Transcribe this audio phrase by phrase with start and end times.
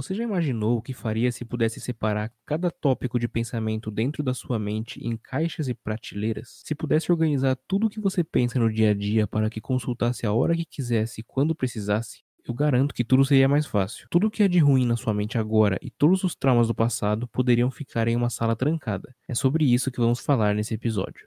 [0.00, 4.34] Você já imaginou o que faria se pudesse separar cada tópico de pensamento dentro da
[4.34, 6.60] sua mente em caixas e prateleiras?
[6.64, 10.26] Se pudesse organizar tudo o que você pensa no dia a dia para que consultasse
[10.26, 12.22] a hora que quisesse e quando precisasse?
[12.46, 14.06] Eu garanto que tudo seria mais fácil.
[14.10, 16.74] Tudo o que é de ruim na sua mente agora e todos os traumas do
[16.74, 19.14] passado poderiam ficar em uma sala trancada.
[19.26, 21.26] É sobre isso que vamos falar nesse episódio.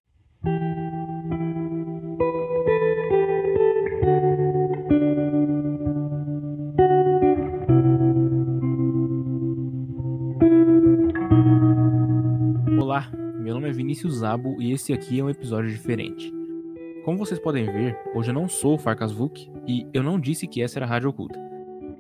[13.47, 16.33] Meu nome é Vinícius Zabo e esse aqui é um episódio diferente.
[17.05, 20.45] Como vocês podem ver, hoje eu não sou o Farkas Vuk e eu não disse
[20.45, 21.39] que essa era a Rádio Oculta.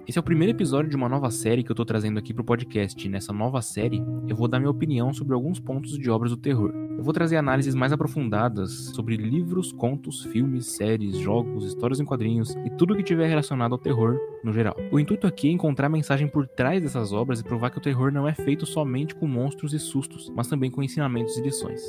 [0.05, 2.43] Esse é o primeiro episódio de uma nova série que eu tô trazendo aqui pro
[2.43, 3.07] podcast.
[3.07, 6.73] Nessa nova série, eu vou dar minha opinião sobre alguns pontos de obras do terror.
[6.97, 12.55] Eu vou trazer análises mais aprofundadas sobre livros, contos, filmes, séries, jogos, histórias em quadrinhos
[12.65, 14.75] e tudo que tiver relacionado ao terror no geral.
[14.91, 17.81] O intuito aqui é encontrar a mensagem por trás dessas obras e provar que o
[17.81, 21.81] terror não é feito somente com monstros e sustos, mas também com ensinamentos e lições.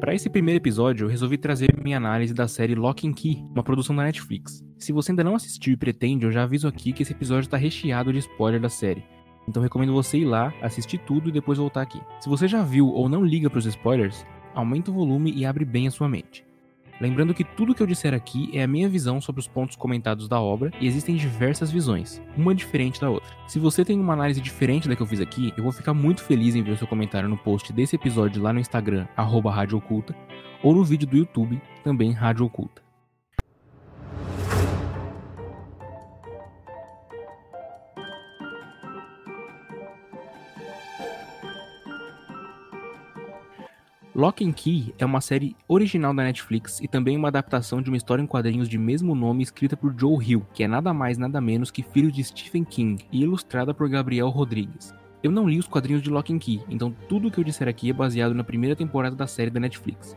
[0.00, 3.62] Para esse primeiro episódio, eu resolvi trazer minha análise da série Lock and Key, uma
[3.62, 4.64] produção da Netflix.
[4.78, 7.58] Se você ainda não assistiu e pretende, eu já aviso aqui que esse episódio está
[7.58, 9.04] recheado de spoiler da série.
[9.48, 12.00] Então recomendo você ir lá, assistir tudo e depois voltar aqui.
[12.20, 14.26] Se você já viu ou não liga para os spoilers,
[14.56, 16.44] aumenta o volume e abre bem a sua mente.
[16.98, 20.28] Lembrando que tudo que eu disser aqui é a minha visão sobre os pontos comentados
[20.28, 23.28] da obra e existem diversas visões, uma diferente da outra.
[23.46, 26.22] Se você tem uma análise diferente da que eu fiz aqui, eu vou ficar muito
[26.22, 29.76] feliz em ver o seu comentário no post desse episódio lá no Instagram, arroba Rádio
[29.76, 30.16] Oculta,
[30.62, 32.85] ou no vídeo do YouTube, também Rádio Oculta.
[44.16, 47.98] Lock and Key é uma série original da Netflix e também uma adaptação de uma
[47.98, 51.38] história em quadrinhos de mesmo nome escrita por Joe Hill, que é nada mais nada
[51.38, 54.94] menos que filho de Stephen King e ilustrada por Gabriel Rodrigues.
[55.22, 57.68] Eu não li os quadrinhos de Lock and Key, então tudo o que eu disser
[57.68, 60.16] aqui é baseado na primeira temporada da série da Netflix.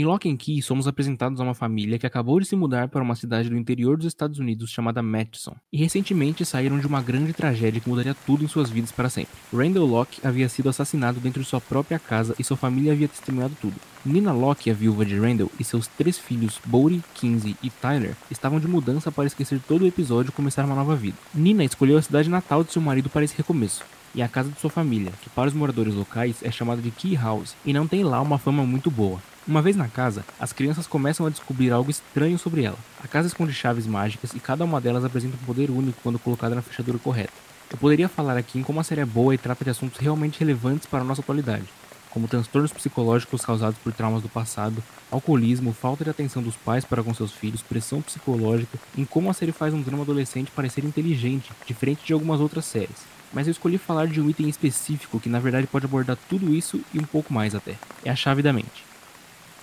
[0.00, 3.02] Em Lock and Key, somos apresentados a uma família que acabou de se mudar para
[3.02, 7.34] uma cidade do interior dos Estados Unidos chamada Madison, e recentemente saíram de uma grande
[7.34, 9.36] tragédia que mudaria tudo em suas vidas para sempre.
[9.52, 13.54] Randall Locke havia sido assassinado dentro de sua própria casa e sua família havia testemunhado
[13.60, 13.74] tudo.
[14.02, 18.58] Nina Locke, a viúva de Randall, e seus três filhos, Bodie, Kinsey e Tyler, estavam
[18.58, 21.18] de mudança para esquecer todo o episódio e começar uma nova vida.
[21.34, 23.84] Nina escolheu a cidade natal de seu marido para esse recomeço,
[24.14, 27.14] e a casa de sua família, que para os moradores locais é chamada de Key
[27.16, 29.20] House, e não tem lá uma fama muito boa.
[29.46, 32.78] Uma vez na casa, as crianças começam a descobrir algo estranho sobre ela.
[33.02, 36.54] A casa esconde chaves mágicas e cada uma delas apresenta um poder único quando colocada
[36.54, 37.32] na fechadura correta.
[37.70, 40.40] Eu poderia falar aqui em como a série é boa e trata de assuntos realmente
[40.40, 41.64] relevantes para a nossa atualidade,
[42.10, 47.02] como transtornos psicológicos causados por traumas do passado, alcoolismo, falta de atenção dos pais para
[47.02, 51.50] com seus filhos, pressão psicológica, em como a série faz um drama adolescente parecer inteligente,
[51.66, 53.19] diferente de algumas outras séries.
[53.32, 56.80] Mas eu escolhi falar de um item específico que na verdade pode abordar tudo isso
[56.92, 57.76] e um pouco mais até.
[58.04, 58.90] É a chave da mente.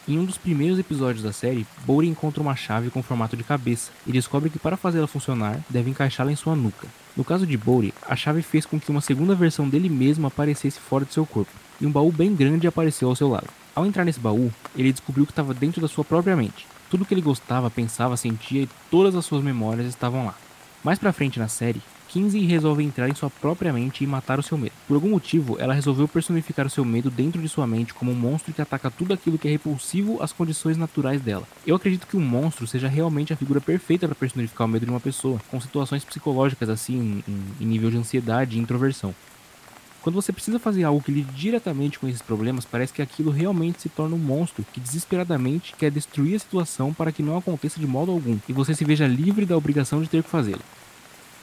[0.08, 3.92] Em um dos primeiros episódios da série, Bowry encontra uma chave com formato de cabeça
[4.06, 6.88] e descobre que para fazê-la funcionar, deve encaixá-la em sua nuca.
[7.14, 10.80] No caso de Bowry, a chave fez com que uma segunda versão dele mesmo aparecesse
[10.80, 11.52] fora de seu corpo,
[11.82, 13.50] e um baú bem grande apareceu ao seu lado.
[13.76, 16.66] Ao entrar nesse baú, ele descobriu que estava dentro da sua própria mente.
[16.90, 20.36] Tudo que ele gostava, pensava, sentia e todas as suas memórias estavam lá.
[20.86, 24.44] Mais pra frente na série, Kinsey resolve entrar em sua própria mente e matar o
[24.44, 24.74] seu medo.
[24.88, 28.16] Por algum motivo, ela resolveu personificar o seu medo dentro de sua mente como um
[28.16, 31.48] monstro que ataca tudo aquilo que é repulsivo às condições naturais dela.
[31.66, 34.92] Eu acredito que um monstro seja realmente a figura perfeita para personificar o medo de
[34.92, 39.14] uma pessoa, com situações psicológicas assim, em, em nível de ansiedade e introversão.
[40.02, 43.82] Quando você precisa fazer algo que lide diretamente com esses problemas, parece que aquilo realmente
[43.82, 47.86] se torna um monstro que desesperadamente quer destruir a situação para que não aconteça de
[47.86, 50.62] modo algum e você se veja livre da obrigação de ter que fazê-lo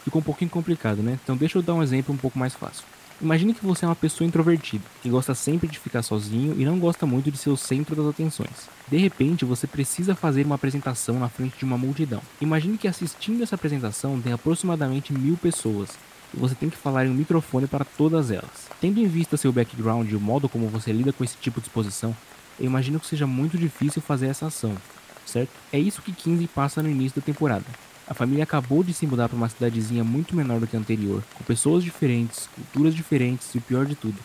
[0.05, 1.19] ficou um pouquinho complicado, né?
[1.23, 2.85] Então deixa eu dar um exemplo um pouco mais fácil.
[3.21, 6.79] Imagine que você é uma pessoa introvertida, que gosta sempre de ficar sozinho e não
[6.79, 8.69] gosta muito de ser o centro das atenções.
[8.89, 12.21] De repente, você precisa fazer uma apresentação na frente de uma multidão.
[12.41, 15.91] Imagine que assistindo essa apresentação tem aproximadamente mil pessoas
[16.35, 18.69] e você tem que falar em um microfone para todas elas.
[18.81, 21.69] Tendo em vista seu background e o modo como você lida com esse tipo de
[21.69, 22.15] exposição,
[22.59, 24.77] eu imagino que seja muito difícil fazer essa ação,
[25.25, 25.51] certo?
[25.73, 27.65] É isso que 15 passa no início da temporada.
[28.07, 31.23] A família acabou de se mudar para uma cidadezinha muito menor do que a anterior,
[31.35, 34.19] com pessoas diferentes, culturas diferentes e o pior de tudo.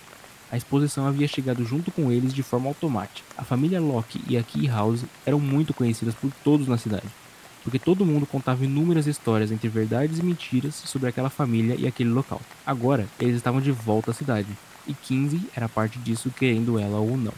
[0.51, 3.25] A exposição havia chegado junto com eles de forma automática.
[3.37, 7.07] A família Locke e a Key House eram muito conhecidas por todos na cidade,
[7.63, 12.09] porque todo mundo contava inúmeras histórias entre verdades e mentiras sobre aquela família e aquele
[12.09, 12.41] local.
[12.65, 14.49] Agora, eles estavam de volta à cidade,
[14.85, 17.33] e 15 era parte disso querendo ela ou não.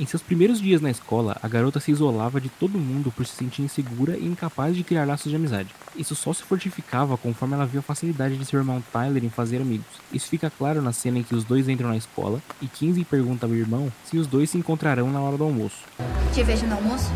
[0.00, 3.36] Em seus primeiros dias na escola, a garota se isolava de todo mundo por se
[3.36, 5.74] sentir insegura e incapaz de criar laços de amizade.
[5.94, 9.60] Isso só se fortificava conforme ela viu a facilidade de seu irmão Tyler em fazer
[9.60, 9.84] amigos.
[10.10, 13.44] Isso fica claro na cena em que os dois entram na escola e 15 pergunta
[13.44, 15.84] ao irmão se os dois se encontrarão na hora do almoço.
[16.32, 17.10] Te vejo no almoço?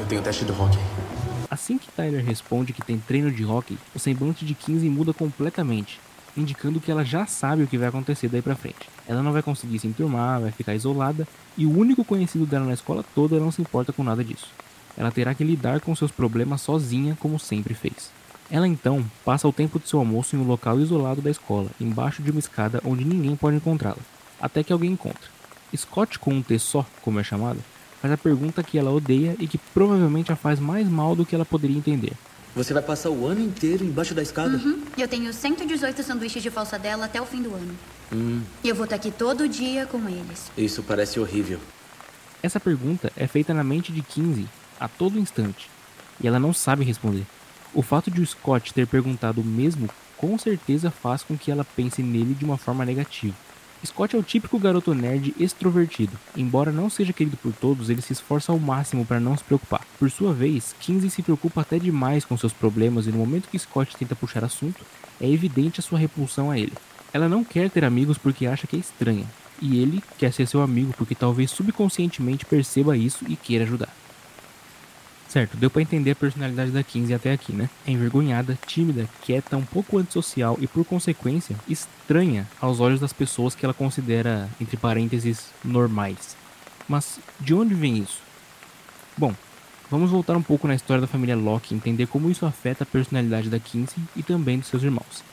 [0.00, 0.80] Eu tenho teste do hockey.
[1.48, 6.00] Assim que Tyler responde que tem treino de hockey, o semblante de 15 muda completamente,
[6.36, 8.88] indicando que ela já sabe o que vai acontecer daí pra frente.
[9.06, 12.74] Ela não vai conseguir se enturmar, vai ficar isolada, e o único conhecido dela na
[12.74, 14.48] escola toda não se importa com nada disso.
[14.96, 18.10] Ela terá que lidar com seus problemas sozinha, como sempre fez.
[18.50, 22.22] Ela então passa o tempo de seu almoço em um local isolado da escola, embaixo
[22.22, 23.98] de uma escada onde ninguém pode encontrá-la,
[24.40, 25.36] até que alguém encontra.
[25.76, 27.58] Scott, com um T só, como é chamado,
[28.00, 31.34] faz a pergunta que ela odeia e que provavelmente a faz mais mal do que
[31.34, 32.12] ela poderia entender.
[32.56, 34.56] Você vai passar o ano inteiro embaixo da escada?
[34.56, 34.82] Uhum.
[34.96, 37.76] Eu tenho 118 sanduíches de falsadela até o fim do ano.
[38.10, 40.50] Hum, E eu vou estar aqui todo dia com eles.
[40.56, 41.60] isso parece horrível.
[42.42, 44.48] Essa pergunta é feita na mente de 15
[44.80, 45.68] a todo instante,
[46.20, 47.26] e ela não sabe responder.
[47.74, 51.64] O fato de o Scott ter perguntado o mesmo com certeza faz com que ela
[51.64, 53.34] pense nele de uma forma negativa.
[53.86, 56.18] Scott é o típico garoto nerd extrovertido.
[56.36, 59.86] Embora não seja querido por todos, ele se esforça ao máximo para não se preocupar.
[59.98, 63.58] Por sua vez, 15 se preocupa até demais com seus problemas e no momento que
[63.58, 64.84] Scott tenta puxar assunto,
[65.20, 66.72] é evidente a sua repulsão a ele.
[67.12, 69.24] Ela não quer ter amigos porque acha que é estranha,
[69.62, 74.05] e ele quer ser seu amigo porque talvez subconscientemente perceba isso e queira ajudar.
[75.28, 77.68] Certo, deu pra entender a personalidade da 15 até aqui, né?
[77.86, 83.54] É envergonhada, tímida, quieta, um pouco antissocial e, por consequência, estranha aos olhos das pessoas
[83.54, 86.36] que ela considera, entre parênteses, normais.
[86.88, 88.20] Mas de onde vem isso?
[89.16, 89.34] Bom,
[89.90, 92.86] vamos voltar um pouco na história da família Locke e entender como isso afeta a
[92.86, 95.24] personalidade da 15 e também dos seus irmãos.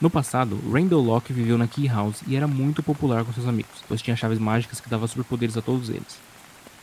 [0.00, 3.84] No passado, Randall Locke viveu na Key House e era muito popular com seus amigos,
[3.86, 6.18] pois tinha chaves mágicas que davam superpoderes a todos eles.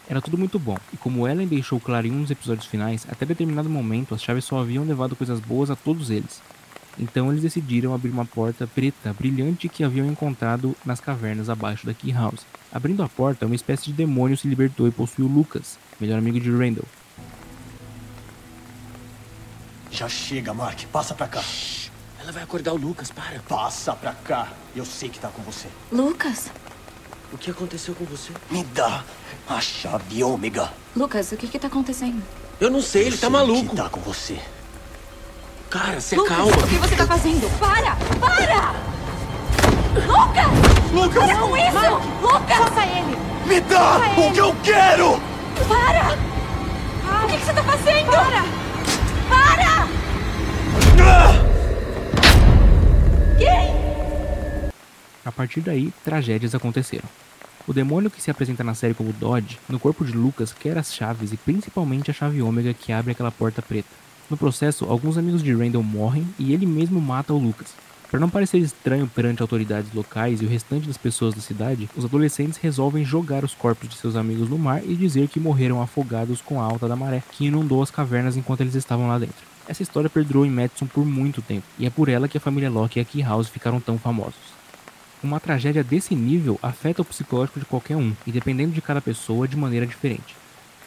[0.08, 3.26] Era tudo muito bom, e como Ellen deixou claro em um dos episódios finais, até
[3.26, 6.42] determinado momento as chaves só haviam levado coisas boas a todos eles.
[6.98, 11.94] Então eles decidiram abrir uma porta preta brilhante que haviam encontrado nas cavernas abaixo da
[11.94, 12.46] Key House.
[12.72, 16.52] Abrindo a porta, uma espécie de demônio se libertou e possuiu Lucas, melhor amigo de
[16.52, 16.86] Randall.
[19.92, 20.86] Já chega, Mark.
[20.92, 21.42] Passa pra cá.
[22.20, 23.40] Ela vai acordar o Lucas, para.
[23.48, 24.52] Passa pra cá.
[24.76, 25.70] Eu sei que tá com você.
[25.92, 26.52] Lucas?
[27.36, 28.32] O que aconteceu com você?
[28.50, 29.04] Me dá
[29.50, 30.72] a chave ômega.
[30.96, 32.24] Lucas, o que que tá acontecendo?
[32.62, 33.70] Eu não sei, ele Eu tá sei maluco.
[33.72, 34.40] que tá com você.
[35.70, 36.52] Cara, se Lucas, calma.
[36.56, 37.60] o que você tá fazendo?
[37.60, 37.98] Para!
[38.22, 38.74] Para!
[40.08, 40.94] Lucas!
[40.94, 41.26] Lucas!
[41.26, 42.22] Para com isso!
[42.22, 42.58] Lucas!
[42.58, 43.18] Solta ele!
[43.46, 45.22] Me dá o que eu quero!
[45.68, 46.16] Para!
[47.22, 48.12] O que que você tá fazendo?
[48.12, 48.46] Para!
[49.30, 49.90] Para!
[51.04, 51.34] Ah!
[53.38, 54.72] Quem?
[55.26, 57.10] A partir daí, tragédias aconteceram.
[57.68, 60.94] O demônio que se apresenta na série como Dodge, no corpo de Lucas, quer as
[60.94, 63.90] chaves e principalmente a chave ômega que abre aquela porta preta.
[64.30, 67.74] No processo, alguns amigos de Randall morrem e ele mesmo mata o Lucas.
[68.10, 72.06] Para não parecer estranho perante autoridades locais e o restante das pessoas da cidade, os
[72.06, 76.42] adolescentes resolvem jogar os corpos de seus amigos no mar e dizer que morreram afogados
[76.42, 79.44] com a alta da maré, que inundou as cavernas enquanto eles estavam lá dentro.
[79.68, 82.70] Essa história perdurou em Madison por muito tempo, e é por ela que a família
[82.70, 84.55] Locke e a Key House ficaram tão famosos.
[85.26, 89.48] Uma tragédia desse nível afeta o psicológico de qualquer um, e dependendo de cada pessoa,
[89.48, 90.36] de maneira diferente.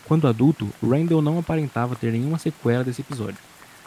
[0.04, 3.38] Quando adulto, Randall não aparentava ter nenhuma sequela desse episódio,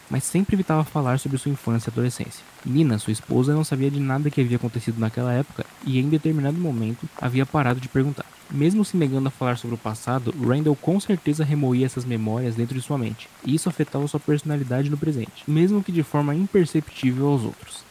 [0.10, 2.44] mas sempre evitava falar sobre sua infância e adolescência.
[2.66, 6.58] Nina, sua esposa, não sabia de nada que havia acontecido naquela época e em determinado
[6.58, 8.26] momento havia parado de perguntar.
[8.52, 12.76] Mesmo se negando a falar sobre o passado, Randall com certeza remoía essas memórias dentro
[12.76, 17.30] de sua mente, e isso afetava sua personalidade no presente, mesmo que de forma imperceptível
[17.30, 17.90] aos outros.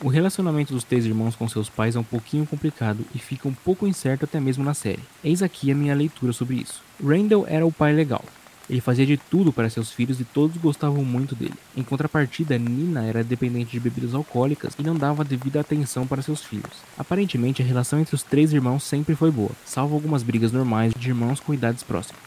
[0.00, 3.52] O relacionamento dos três irmãos com seus pais é um pouquinho complicado e fica um
[3.52, 5.02] pouco incerto até mesmo na série.
[5.24, 6.80] Eis aqui a minha leitura sobre isso.
[7.04, 8.24] Randall era o pai legal.
[8.70, 11.54] Ele fazia de tudo para seus filhos e todos gostavam muito dele.
[11.76, 16.44] Em contrapartida, Nina era dependente de bebidas alcoólicas e não dava devida atenção para seus
[16.44, 16.84] filhos.
[16.96, 21.08] Aparentemente, a relação entre os três irmãos sempre foi boa, salvo algumas brigas normais de
[21.08, 22.22] irmãos com idades próximas.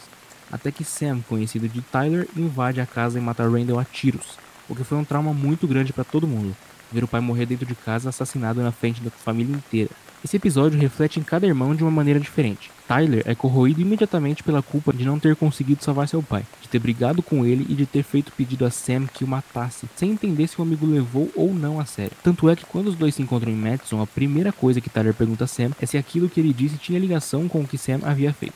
[0.52, 4.38] Até que Sam, conhecido de Tyler, invade a casa e mata Randall a tiros,
[4.68, 6.54] o que foi um trauma muito grande para todo mundo,
[6.92, 9.90] ver o pai morrer dentro de casa assassinado na frente da família inteira.
[10.24, 12.70] Esse episódio reflete em cada irmão de uma maneira diferente.
[12.88, 16.78] Tyler é corroído imediatamente pela culpa de não ter conseguido salvar seu pai, de ter
[16.78, 20.46] brigado com ele e de ter feito pedido a Sam que o matasse, sem entender
[20.48, 22.16] se o amigo levou ou não a sério.
[22.22, 25.16] Tanto é que quando os dois se encontram em Madison, a primeira coisa que Tyler
[25.16, 28.02] pergunta a Sam é se aquilo que ele disse tinha ligação com o que Sam
[28.04, 28.54] havia feito.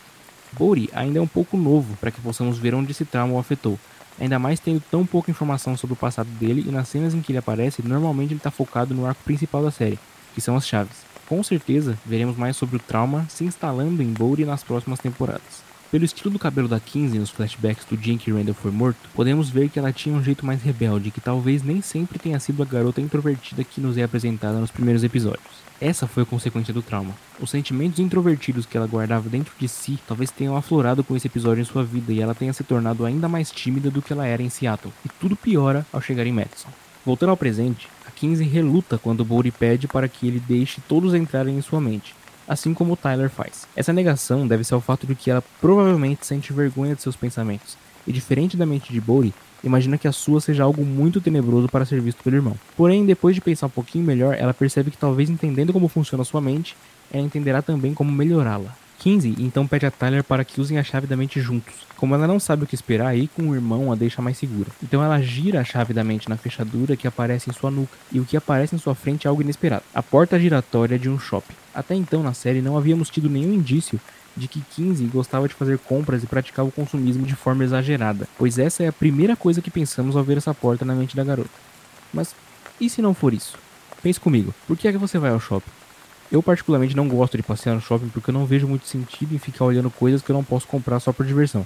[0.51, 3.79] Bodhi ainda é um pouco novo para que possamos ver onde esse trauma o afetou,
[4.19, 7.31] ainda mais tendo tão pouca informação sobre o passado dele e nas cenas em que
[7.31, 9.99] ele aparece, normalmente ele está focado no arco principal da série,
[10.33, 11.05] que são as chaves.
[11.27, 15.63] Com certeza, veremos mais sobre o trauma se instalando em Bodhi nas próximas temporadas.
[15.95, 18.99] Pelo estilo do cabelo da 15 nos flashbacks do dia em que Randall foi morto,
[19.13, 22.61] podemos ver que ela tinha um jeito mais rebelde, que talvez nem sempre tenha sido
[22.61, 25.63] a garota introvertida que nos é apresentada nos primeiros episódios.
[25.79, 27.15] Essa foi a consequência do trauma.
[27.39, 31.61] Os sentimentos introvertidos que ela guardava dentro de si talvez tenham aflorado com esse episódio
[31.61, 34.43] em sua vida e ela tenha se tornado ainda mais tímida do que ela era
[34.43, 34.91] em Seattle.
[35.05, 36.67] E tudo piora ao chegar em Madison.
[37.05, 41.57] Voltando ao presente, a 15 reluta quando Bodhi pede para que ele deixe todos entrarem
[41.57, 42.13] em sua mente,
[42.47, 43.67] assim como o Tyler faz.
[43.75, 47.77] Essa negação deve ser ao fato de que ela provavelmente sente vergonha de seus pensamentos,
[48.07, 49.33] e diferente da mente de Bodhi,
[49.63, 52.55] imagina que a sua seja algo muito tenebroso para ser visto pelo irmão.
[52.77, 56.41] Porém, depois de pensar um pouquinho melhor, ela percebe que talvez entendendo como funciona sua
[56.41, 56.77] mente,
[57.11, 58.75] ela entenderá também como melhorá-la.
[58.99, 61.73] 15 então pede a Tyler para que usem a chave da mente juntos.
[61.95, 64.69] Como ela não sabe o que esperar, aí com o irmão a deixa mais segura.
[64.83, 68.19] Então ela gira a chave da mente na fechadura que aparece em sua nuca, e
[68.19, 71.53] o que aparece em sua frente é algo inesperado: a porta giratória de um shopping.
[71.73, 73.99] Até então na série não havíamos tido nenhum indício
[74.35, 78.59] de que 15 gostava de fazer compras e praticava o consumismo de forma exagerada, pois
[78.59, 81.49] essa é a primeira coisa que pensamos ao ver essa porta na mente da garota.
[82.13, 82.35] Mas
[82.79, 83.57] e se não for isso?
[84.03, 85.84] Pense comigo, por que é que você vai ao shopping?
[86.31, 89.39] Eu particularmente não gosto de passear no shopping porque eu não vejo muito sentido em
[89.39, 91.65] ficar olhando coisas que eu não posso comprar só por diversão.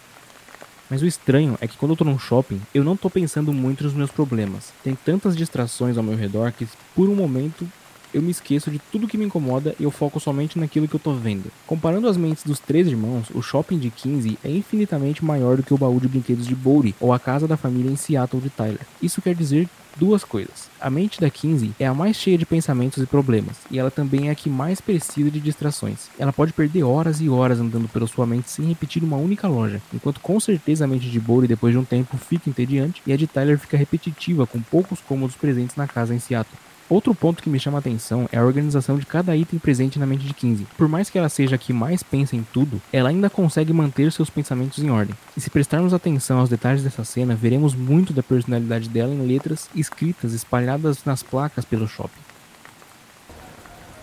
[0.89, 3.83] Mas o estranho é que quando eu tô num shopping, eu não tô pensando muito
[3.83, 4.73] nos meus problemas.
[4.83, 7.67] Tem tantas distrações ao meu redor que por um momento
[8.13, 10.99] eu me esqueço de tudo que me incomoda e eu foco somente naquilo que eu
[10.99, 11.51] tô vendo.
[11.67, 15.73] Comparando as mentes dos três irmãos, o shopping de 15 é infinitamente maior do que
[15.73, 18.85] o baú de brinquedos de Bodhi ou a casa da família em Seattle de Tyler.
[19.01, 19.67] Isso quer dizer
[19.99, 20.69] duas coisas.
[20.79, 24.29] A mente da 15 é a mais cheia de pensamentos e problemas, e ela também
[24.29, 26.09] é a que mais precisa de distrações.
[26.17, 29.81] Ela pode perder horas e horas andando pela sua mente sem repetir uma única loja,
[29.93, 33.17] enquanto com certeza a mente de Bodhi depois de um tempo fica entediante e a
[33.17, 36.68] de Tyler fica repetitiva com poucos cômodos presentes na casa em Seattle.
[36.89, 40.07] Outro ponto que me chama a atenção é a organização de cada item presente na
[40.07, 40.65] mente de 15.
[40.75, 44.11] Por mais que ela seja a que mais pensa em tudo, ela ainda consegue manter
[44.11, 45.15] seus pensamentos em ordem.
[45.37, 49.69] E se prestarmos atenção aos detalhes dessa cena, veremos muito da personalidade dela em letras
[49.75, 52.21] escritas espalhadas nas placas pelo shopping.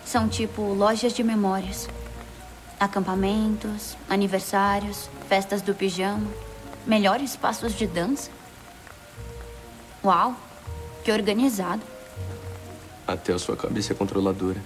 [0.04, 1.88] São tipo lojas de memórias.
[2.78, 6.28] Acampamentos, aniversários, festas do pijama,
[6.86, 8.30] melhores passos de dança.
[10.04, 10.36] Uau,
[11.02, 11.95] que organizado.
[13.06, 14.60] Até a sua cabeça é controladora.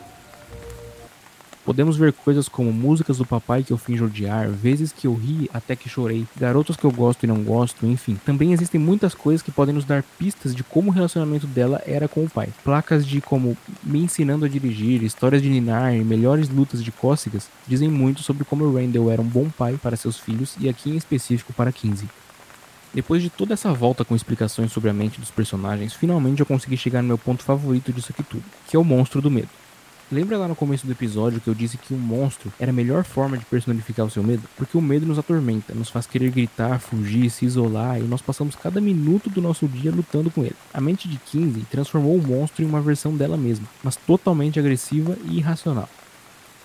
[1.62, 5.48] Podemos ver coisas como músicas do papai que eu finjo odiar, vezes que eu ri
[5.52, 8.18] até que chorei, garotos que eu gosto e não gosto, enfim.
[8.24, 12.08] Também existem muitas coisas que podem nos dar pistas de como o relacionamento dela era
[12.08, 12.48] com o pai.
[12.64, 17.48] Placas de como me ensinando a dirigir, histórias de Ninar e melhores lutas de cócegas
[17.68, 20.96] dizem muito sobre como Randall era um bom pai para seus filhos e aqui em
[20.96, 22.08] específico para 15.
[22.92, 26.76] Depois de toda essa volta com explicações sobre a mente dos personagens, finalmente eu consegui
[26.76, 29.48] chegar no meu ponto favorito disso aqui tudo, que é o monstro do medo.
[30.12, 33.04] Lembra lá no começo do episódio que eu disse que um monstro era a melhor
[33.04, 34.42] forma de personificar o seu medo?
[34.56, 38.56] Porque o medo nos atormenta, nos faz querer gritar, fugir, se isolar e nós passamos
[38.56, 40.56] cada minuto do nosso dia lutando com ele.
[40.74, 45.16] A mente de 15 transformou o monstro em uma versão dela mesma, mas totalmente agressiva
[45.26, 45.88] e irracional.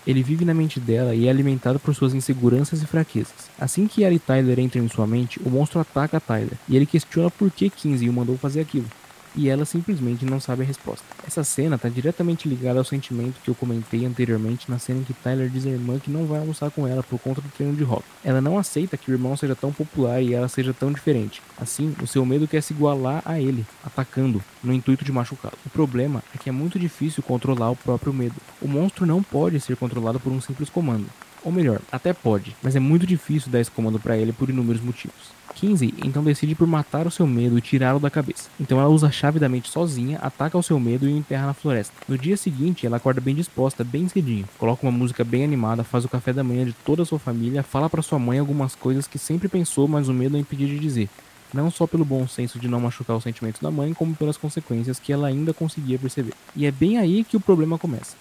[0.06, 3.50] Ele vive na mente dela e é alimentado por suas inseguranças e fraquezas.
[3.60, 6.86] Assim que ela e Tyler entram em sua mente, o monstro ataca Tyler e ele
[6.86, 8.88] questiona por que 15 o mandou fazer aquilo
[9.36, 11.06] e ela simplesmente não sabe a resposta.
[11.26, 15.14] Essa cena está diretamente ligada ao sentimento que eu comentei anteriormente na cena em que
[15.14, 17.84] Tyler diz à irmã que não vai almoçar com ela por conta do treino de
[17.84, 18.04] rock.
[18.24, 21.42] Ela não aceita que o irmão seja tão popular e ela seja tão diferente.
[21.60, 25.58] Assim, o seu medo quer se igualar a ele, atacando, no intuito de machucá-lo.
[25.66, 28.36] O problema é que é muito difícil controlar o próprio medo.
[28.62, 31.08] O monstro não pode ser controlado por um simples comando.
[31.46, 34.82] Ou melhor, até pode, mas é muito difícil dar esse comando para ele por inúmeros
[34.82, 35.36] motivos.
[35.54, 38.50] 15 então decide por matar o seu medo e tirá-lo da cabeça.
[38.60, 41.46] Então ela usa a chave da mente sozinha, ataca o seu medo e o enterra
[41.46, 41.94] na floresta.
[42.08, 44.50] No dia seguinte, ela acorda bem disposta, bem cedinho.
[44.58, 47.64] Coloca uma música bem animada, faz o café da manhã de toda a sua família,
[47.64, 50.80] fala para sua mãe algumas coisas que sempre pensou, mas o medo a impedia de
[50.80, 51.10] dizer.
[51.54, 55.00] Não só pelo bom senso de não machucar os sentimentos da mãe, como pelas consequências
[55.00, 56.34] que ela ainda conseguia perceber.
[56.56, 58.18] E é bem aí que o problema começa.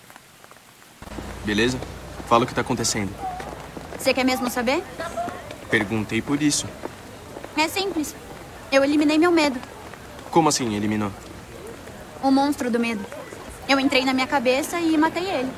[1.45, 1.78] Beleza?
[2.26, 3.12] Fala o que tá acontecendo.
[3.99, 4.83] Você quer mesmo saber?
[5.71, 6.66] Perguntei por isso.
[7.57, 8.14] É simples.
[8.71, 9.61] Eu eliminei meu medo.
[10.31, 11.11] Como assim eliminou?
[12.23, 13.04] O monstro do medo.
[13.69, 15.50] Eu entrei na minha cabeça e matei ele.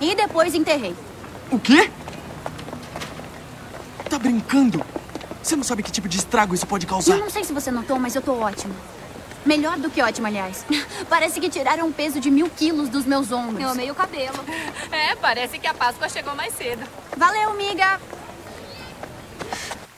[0.00, 0.94] E depois enterrei.
[1.50, 1.90] O quê?
[4.08, 4.84] Tá brincando?
[5.42, 7.14] Você não sabe que tipo de estrago isso pode causar?
[7.14, 8.74] Eu não sei se você notou, mas eu tô ótima.
[9.44, 10.66] Melhor do que ótima, aliás.
[11.08, 13.60] Parece que tiraram um peso de mil quilos dos meus ombros.
[13.60, 14.38] Eu amei o cabelo.
[14.92, 16.82] É, parece que a Páscoa chegou mais cedo.
[17.16, 18.00] Valeu, amiga!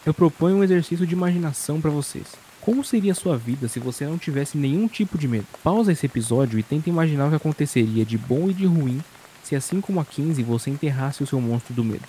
[0.04, 2.26] Eu proponho um exercício de imaginação para vocês.
[2.60, 5.46] Como seria a sua vida se você não tivesse nenhum tipo de medo?
[5.64, 9.02] Pausa esse episódio e tenta imaginar o que aconteceria de bom e de ruim
[9.42, 12.06] se assim como a 15 você enterrasse o seu monstro do medo.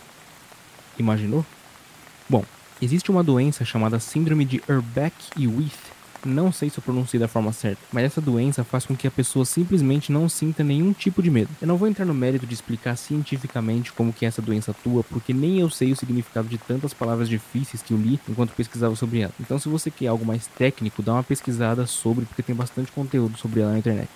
[0.99, 1.45] Imaginou?
[2.29, 2.45] Bom,
[2.81, 5.71] existe uma doença chamada Síndrome de Urbeck e With
[6.25, 9.11] não sei se eu pronunciei da forma certa, mas essa doença faz com que a
[9.11, 11.49] pessoa simplesmente não sinta nenhum tipo de medo.
[11.61, 15.33] Eu não vou entrar no mérito de explicar cientificamente como que essa doença atua, porque
[15.33, 19.19] nem eu sei o significado de tantas palavras difíceis que eu li enquanto pesquisava sobre
[19.19, 19.33] ela.
[19.39, 23.37] Então se você quer algo mais técnico, dá uma pesquisada sobre, porque tem bastante conteúdo
[23.37, 24.09] sobre ela na internet.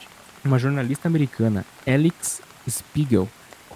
[0.43, 3.27] Uma jornalista americana, Alex Spiegel,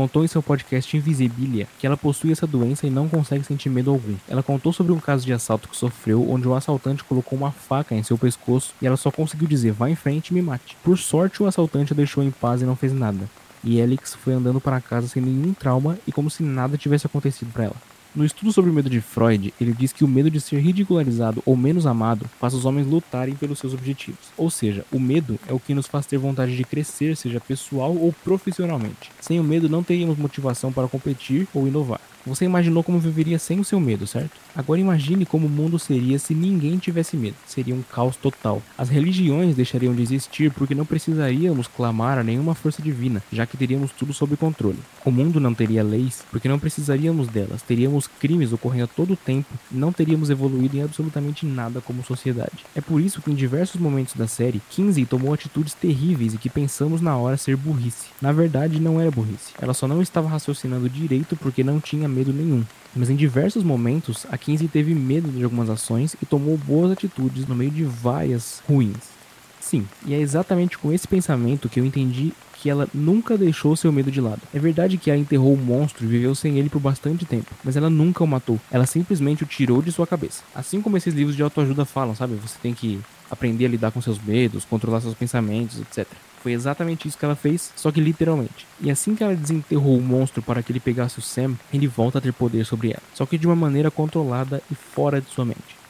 [0.02, 3.92] contou em seu podcast Invisibilia que ela possui essa doença e não consegue sentir medo
[3.92, 4.16] algum.
[4.28, 7.94] Ela contou sobre um caso de assalto que sofreu, onde um assaltante colocou uma faca
[7.94, 10.76] em seu pescoço e ela só conseguiu dizer: vá em frente e me mate.
[10.84, 13.30] Por sorte, o assaltante a deixou em paz e não fez nada.
[13.64, 17.54] E Alex foi andando para casa sem nenhum trauma e como se nada tivesse acontecido
[17.54, 17.91] para ela.
[18.14, 21.42] No estudo sobre o medo de Freud, ele diz que o medo de ser ridicularizado
[21.46, 24.20] ou menos amado faz os homens lutarem pelos seus objetivos.
[24.36, 27.96] Ou seja, o medo é o que nos faz ter vontade de crescer, seja pessoal
[27.96, 29.10] ou profissionalmente.
[29.22, 32.02] Sem o medo, não teríamos motivação para competir ou inovar.
[32.26, 34.32] Você imaginou como viveria sem o seu medo, certo?
[34.56, 37.36] Agora imagine como o mundo seria se ninguém tivesse medo.
[37.46, 38.62] Seria um caos total.
[38.78, 43.58] As religiões deixariam de existir porque não precisaríamos clamar a nenhuma força divina, já que
[43.58, 44.80] teríamos tudo sob controle.
[45.04, 47.62] O mundo não teria leis porque não precisaríamos delas.
[47.62, 52.66] Teríamos crimes ocorrendo a todo tempo e não teríamos evoluído em absolutamente nada como sociedade.
[52.76, 56.50] É por isso que em diversos momentos da série, Kinsey tomou atitudes terríveis e que
[56.50, 58.08] pensamos na hora ser burrice.
[58.22, 59.54] Na verdade, não era burrice.
[59.62, 62.64] Ela só não estava raciocinando direito porque não tinha medo nenhum.
[62.96, 67.48] Mas em diversos momentos, a Kinsey teve medo de algumas ações e tomou boas atitudes
[67.48, 69.12] no meio de várias ruins.
[69.60, 73.92] Sim, e é exatamente com esse pensamento que eu entendi que ela nunca deixou seu
[73.92, 74.42] medo de lado.
[74.54, 77.76] É verdade que ela enterrou o monstro e viveu sem ele por bastante tempo, mas
[77.76, 78.60] ela nunca o matou.
[78.70, 80.44] Ela simplesmente o tirou de sua cabeça.
[80.54, 82.36] Assim como esses livros de autoajuda falam, sabe?
[82.36, 83.00] Você tem que
[83.32, 86.06] aprender a lidar com seus medos, controlar seus pensamentos, etc.
[86.42, 88.66] Foi exatamente isso que ela fez, só que literalmente.
[88.80, 92.18] E assim que ela desenterrou o monstro para que ele pegasse o Sam, ele volta
[92.18, 95.46] a ter poder sobre ela, só que de uma maneira controlada e fora de sua
[95.46, 95.82] mente.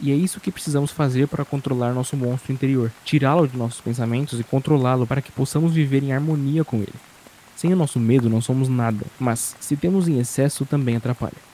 [0.00, 4.40] E é isso que precisamos fazer para controlar nosso monstro interior, tirá-lo de nossos pensamentos
[4.40, 6.94] e controlá-lo para que possamos viver em harmonia com ele.
[7.54, 11.51] Sem o nosso medo não somos nada, mas se temos em excesso também atrapalha.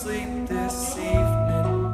[0.00, 1.92] Sleep this evening.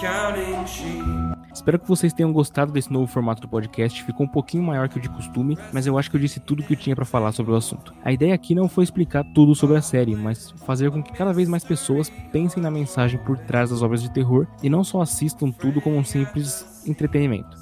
[0.00, 1.04] Counting sheep.
[1.52, 4.02] Espero que vocês tenham gostado desse novo formato do podcast.
[4.02, 6.62] Ficou um pouquinho maior que o de costume, mas eu acho que eu disse tudo
[6.62, 7.94] que eu tinha para falar sobre o assunto.
[8.02, 11.32] A ideia aqui não foi explicar tudo sobre a série, mas fazer com que cada
[11.32, 15.02] vez mais pessoas pensem na mensagem por trás das obras de terror e não só
[15.02, 17.56] assistam tudo como um simples entretenimento.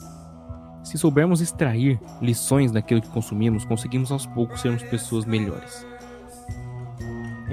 [0.82, 5.91] Se soubermos extrair lições daquilo que consumimos, conseguimos aos poucos sermos pessoas melhores.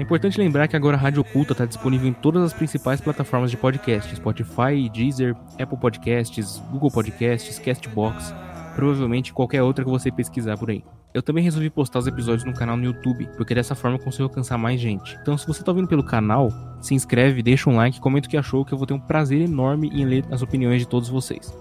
[0.00, 3.50] É importante lembrar que agora a Rádio Oculta está disponível em todas as principais plataformas
[3.50, 8.34] de podcast: Spotify, Deezer, Apple Podcasts, Google Podcasts, Castbox,
[8.74, 10.82] provavelmente qualquer outra que você pesquisar por aí.
[11.12, 14.24] Eu também resolvi postar os episódios no canal no YouTube, porque dessa forma eu consigo
[14.24, 15.18] alcançar mais gente.
[15.20, 18.38] Então, se você está ouvindo pelo canal, se inscreve, deixa um like, comenta o que
[18.38, 21.54] achou, que eu vou ter um prazer enorme em ler as opiniões de todos vocês.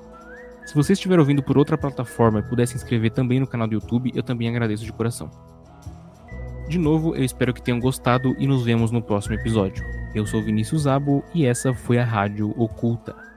[0.65, 3.73] Se você estiver ouvindo por outra plataforma e puder se inscrever também no canal do
[3.73, 5.29] YouTube, eu também agradeço de coração.
[6.69, 9.83] De novo, eu espero que tenham gostado e nos vemos no próximo episódio.
[10.13, 13.28] Eu sou Vinícius Zabo e essa foi a Rádio Oculta.